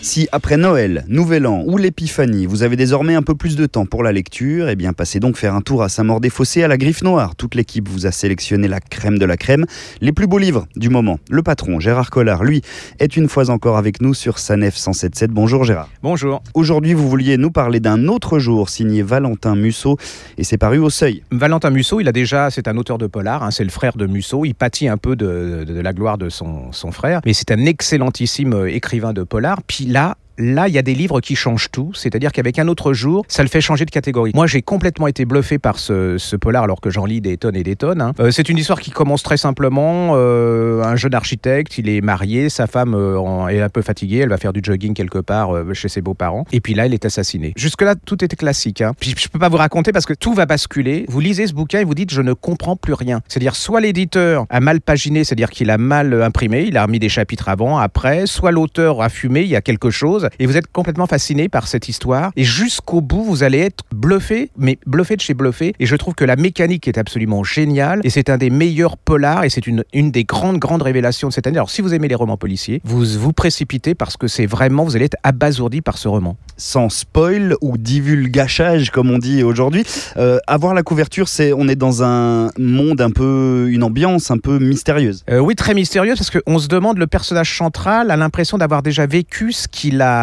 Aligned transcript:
Si 0.00 0.28
après 0.32 0.56
Noël, 0.56 1.04
Nouvel 1.08 1.46
An 1.46 1.64
ou 1.66 1.76
l'Épiphanie, 1.76 2.46
vous 2.46 2.62
avez 2.62 2.76
désormais 2.76 3.14
un 3.14 3.22
peu 3.22 3.34
plus 3.34 3.56
de 3.56 3.66
temps 3.66 3.84
pour 3.84 4.02
la 4.02 4.12
lecture, 4.12 4.68
eh 4.68 4.76
bien 4.76 4.92
passez 4.92 5.20
donc 5.20 5.36
faire 5.36 5.54
un 5.54 5.60
tour 5.60 5.82
à 5.82 5.88
Saint-Maur-des-Fossés 5.88 6.62
à 6.62 6.68
la 6.68 6.78
Griffe 6.78 7.02
Noire. 7.02 7.34
Toute 7.36 7.54
l'équipe 7.54 7.86
vous 7.88 8.06
a 8.06 8.12
sélectionné 8.12 8.68
la 8.68 8.80
crème 8.80 9.18
de 9.18 9.24
la 9.26 9.36
crème, 9.36 9.66
les 10.00 10.12
plus 10.12 10.26
beaux 10.26 10.38
livres 10.38 10.66
du 10.76 10.88
moment. 10.88 11.18
Le 11.30 11.42
patron, 11.42 11.78
Gérard 11.78 12.10
Collard, 12.10 12.42
lui, 12.44 12.62
est 13.00 13.16
une 13.16 13.28
fois 13.28 13.50
encore 13.50 13.76
avec 13.76 14.00
nous 14.00 14.14
sur 14.14 14.38
Sanef 14.38 14.76
177. 14.76 15.30
Bonjour 15.30 15.64
Gérard. 15.64 15.90
Bonjour. 16.02 16.42
Aujourd'hui, 16.54 16.94
vous 16.94 17.08
vouliez 17.08 17.36
nous 17.36 17.50
parler 17.50 17.80
d'un 17.80 18.06
autre 18.08 18.38
jour 18.38 18.70
signé 18.70 19.02
Valentin 19.02 19.56
Musso 19.56 19.98
et 20.38 20.44
c'est 20.44 20.58
paru 20.58 20.78
au 20.78 20.90
Seuil. 20.90 21.22
Valentin 21.32 21.70
Musso, 21.70 22.00
il 22.00 22.08
a 22.08 22.12
déjà, 22.12 22.50
c'est 22.50 22.68
un 22.68 22.76
auteur 22.78 22.98
de 22.98 23.08
polar, 23.08 23.42
hein, 23.42 23.50
c'est 23.50 23.64
le 23.64 23.70
frère 23.70 23.96
de 23.96 24.06
Musso. 24.06 24.44
Il 24.44 24.54
pâtit 24.54 24.88
un 24.88 24.96
peu 24.96 25.16
de, 25.16 25.64
de- 25.66 25.74
de 25.74 25.80
la 25.80 25.92
gloire 25.92 26.16
de 26.18 26.28
son, 26.30 26.72
son 26.72 26.92
frère, 26.92 27.20
mais 27.26 27.34
c'est 27.34 27.50
un 27.50 27.66
excellentissime 27.66 28.54
euh, 28.54 28.70
écrivain 28.72 29.12
de 29.12 29.22
polar. 29.24 29.60
Puis 29.66 29.84
là, 29.98 30.16
Là, 30.38 30.68
il 30.68 30.74
y 30.74 30.78
a 30.78 30.82
des 30.82 30.94
livres 30.94 31.20
qui 31.20 31.34
changent 31.34 31.68
tout, 31.72 31.92
c'est-à-dire 31.94 32.30
qu'avec 32.30 32.58
un 32.60 32.68
autre 32.68 32.92
jour, 32.92 33.24
ça 33.28 33.42
le 33.42 33.48
fait 33.48 33.60
changer 33.60 33.84
de 33.84 33.90
catégorie. 33.90 34.30
Moi, 34.34 34.46
j'ai 34.46 34.62
complètement 34.62 35.08
été 35.08 35.24
bluffé 35.24 35.58
par 35.58 35.78
ce, 35.80 36.16
ce 36.16 36.36
polar 36.36 36.62
alors 36.62 36.80
que 36.80 36.90
j'en 36.90 37.06
lis 37.06 37.20
des 37.20 37.36
tonnes 37.36 37.56
et 37.56 37.64
des 37.64 37.74
tonnes. 37.74 38.00
hein. 38.00 38.12
Euh, 38.20 38.30
c'est 38.30 38.48
une 38.48 38.56
histoire 38.58 38.80
qui 38.80 38.92
commence 38.92 39.22
très 39.24 39.36
simplement. 39.36 40.12
euh, 40.14 40.82
un 40.84 40.94
jeune 40.96 41.14
architecte, 41.14 41.76
il 41.78 41.88
est 41.88 42.00
marié, 42.00 42.48
sa 42.50 42.66
femme 42.68 42.94
euh, 42.94 43.48
est 43.48 43.60
un 43.60 43.68
peu 43.68 43.82
fatiguée, 43.82 44.18
elle 44.18 44.28
va 44.28 44.36
faire 44.38 44.52
du 44.52 44.60
jogging 44.62 44.94
quelque 44.94 45.18
part 45.18 45.54
euh, 45.56 45.74
chez 45.74 45.88
ses 45.88 46.00
beaux-parents, 46.02 46.44
et 46.52 46.60
puis 46.60 46.74
là, 46.74 46.86
elle 46.86 46.94
est 46.94 47.04
assassinée. 47.04 47.52
Jusque-là, 47.56 47.94
tout 47.96 48.24
était 48.24 48.36
classique. 48.36 48.80
hein. 48.80 48.92
Puis 49.00 49.14
je 49.18 49.28
peux 49.28 49.40
pas 49.40 49.48
vous 49.48 49.56
raconter 49.56 49.90
parce 49.92 50.06
que 50.06 50.14
tout 50.14 50.34
va 50.34 50.46
basculer. 50.46 51.04
Vous 51.08 51.20
lisez 51.20 51.48
ce 51.48 51.52
bouquin 51.52 51.80
et 51.80 51.84
vous 51.84 51.94
dites, 51.94 52.12
je 52.12 52.22
ne 52.22 52.32
comprends 52.32 52.76
plus 52.76 52.92
rien. 52.94 53.20
C'est-à-dire, 53.28 53.56
soit 53.56 53.80
l'éditeur 53.80 54.46
a 54.50 54.60
mal 54.60 54.80
paginé, 54.80 55.24
c'est-à-dire 55.24 55.50
qu'il 55.50 55.70
a 55.70 55.78
mal 55.78 56.22
imprimé, 56.22 56.62
il 56.68 56.76
a 56.76 56.84
remis 56.84 57.00
des 57.00 57.08
chapitres 57.08 57.48
avant, 57.48 57.78
après, 57.78 58.26
soit 58.26 58.52
l'auteur 58.52 59.02
a 59.02 59.08
fumé, 59.08 59.40
il 59.42 59.48
y 59.48 59.56
a 59.56 59.60
quelque 59.60 59.90
chose, 59.90 60.27
et 60.38 60.46
vous 60.46 60.56
êtes 60.56 60.70
complètement 60.70 61.06
fasciné 61.06 61.48
par 61.48 61.68
cette 61.68 61.88
histoire. 61.88 62.32
Et 62.36 62.44
jusqu'au 62.44 63.00
bout, 63.00 63.22
vous 63.22 63.42
allez 63.42 63.58
être 63.58 63.84
bluffé, 63.94 64.50
mais 64.56 64.78
bluffé 64.86 65.16
de 65.16 65.20
chez 65.20 65.34
bluffé. 65.34 65.74
Et 65.78 65.86
je 65.86 65.96
trouve 65.96 66.14
que 66.14 66.24
la 66.24 66.36
mécanique 66.36 66.88
est 66.88 66.98
absolument 66.98 67.44
géniale, 67.44 68.00
et 68.04 68.10
c'est 68.10 68.30
un 68.30 68.38
des 68.38 68.50
meilleurs 68.50 68.96
polars, 68.96 69.44
et 69.44 69.50
c'est 69.50 69.66
une, 69.66 69.84
une 69.92 70.10
des 70.10 70.24
grandes, 70.24 70.58
grandes 70.58 70.82
révélations 70.82 71.28
de 71.28 71.32
cette 71.32 71.46
année. 71.46 71.58
Alors, 71.58 71.70
si 71.70 71.82
vous 71.82 71.94
aimez 71.94 72.08
les 72.08 72.14
romans 72.14 72.36
policiers, 72.36 72.80
vous 72.84 73.04
vous 73.18 73.32
précipitez 73.32 73.94
parce 73.94 74.16
que 74.16 74.28
c'est 74.28 74.46
vraiment, 74.46 74.84
vous 74.84 74.96
allez 74.96 75.06
être 75.06 75.16
abasourdi 75.22 75.80
par 75.80 75.98
ce 75.98 76.08
roman. 76.08 76.36
Sans 76.56 76.88
spoil 76.88 77.54
ou 77.60 77.76
divulgachage, 77.78 78.90
comme 78.90 79.10
on 79.10 79.18
dit 79.18 79.42
aujourd'hui. 79.42 79.84
Euh, 80.16 80.38
avoir 80.46 80.74
la 80.74 80.82
couverture, 80.82 81.28
c'est 81.28 81.52
on 81.52 81.68
est 81.68 81.76
dans 81.76 82.02
un 82.02 82.50
monde 82.58 83.00
un 83.00 83.10
peu, 83.10 83.68
une 83.70 83.82
ambiance 83.82 84.30
un 84.30 84.38
peu 84.38 84.58
mystérieuse. 84.58 85.24
Euh, 85.30 85.38
oui, 85.38 85.54
très 85.54 85.74
mystérieuse 85.74 86.18
parce 86.18 86.30
qu'on 86.30 86.58
se 86.58 86.68
demande, 86.68 86.98
le 86.98 87.06
personnage 87.06 87.56
central 87.56 88.10
a 88.10 88.16
l'impression 88.16 88.58
d'avoir 88.58 88.82
déjà 88.82 89.06
vécu 89.06 89.52
ce 89.52 89.68
qu'il 89.68 90.02
a, 90.02 90.17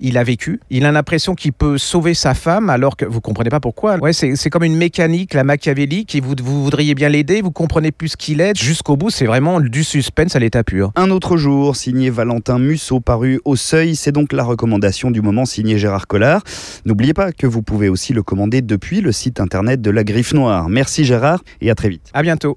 il 0.00 0.18
a 0.18 0.24
vécu. 0.24 0.60
Il 0.70 0.84
a 0.84 0.92
l'impression 0.92 1.34
qu'il 1.34 1.52
peut 1.52 1.78
sauver 1.78 2.14
sa 2.14 2.34
femme 2.34 2.70
alors 2.70 2.96
que 2.96 3.04
vous 3.04 3.20
comprenez 3.20 3.50
pas 3.50 3.60
pourquoi. 3.60 3.96
Ouais, 3.98 4.12
c'est 4.12 4.50
comme 4.50 4.64
une 4.64 4.76
mécanique, 4.76 5.34
la 5.34 5.44
machiavélique, 5.44 6.14
et 6.14 6.20
vous, 6.20 6.34
vous 6.42 6.64
voudriez 6.64 6.94
bien 6.94 7.08
l'aider, 7.08 7.42
vous 7.42 7.50
comprenez 7.50 7.92
plus 7.92 8.08
ce 8.08 8.16
qu'il 8.16 8.40
est. 8.40 8.56
Jusqu'au 8.56 8.96
bout, 8.96 9.10
c'est 9.10 9.26
vraiment 9.26 9.60
du 9.60 9.84
suspense 9.84 10.36
à 10.36 10.38
l'état 10.38 10.64
pur. 10.64 10.92
Un 10.96 11.10
autre 11.10 11.36
jour, 11.36 11.76
signé 11.76 12.10
Valentin 12.10 12.58
Musso, 12.58 13.00
paru 13.00 13.40
au 13.44 13.56
Seuil, 13.56 13.96
c'est 13.96 14.12
donc 14.12 14.32
la 14.32 14.44
recommandation 14.44 15.10
du 15.10 15.20
moment 15.20 15.44
signé 15.44 15.78
Gérard 15.78 16.06
Collard. 16.06 16.42
N'oubliez 16.84 17.14
pas 17.14 17.32
que 17.32 17.46
vous 17.46 17.62
pouvez 17.62 17.88
aussi 17.88 18.12
le 18.12 18.22
commander 18.22 18.62
depuis 18.62 19.00
le 19.00 19.12
site 19.12 19.40
internet 19.40 19.80
de 19.80 19.90
la 19.90 20.04
Griffe 20.04 20.34
Noire. 20.34 20.68
Merci 20.68 21.04
Gérard 21.04 21.42
et 21.60 21.70
à 21.70 21.74
très 21.74 21.88
vite. 21.88 22.08
À 22.12 22.22
bientôt. 22.22 22.56